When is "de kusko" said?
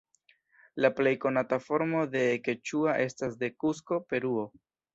3.45-4.03